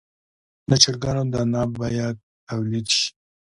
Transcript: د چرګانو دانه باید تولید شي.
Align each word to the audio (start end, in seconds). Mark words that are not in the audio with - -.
د 0.69 0.71
چرګانو 0.81 1.23
دانه 1.33 1.61
باید 1.79 2.15
تولید 2.49 2.85
شي. 2.97 3.07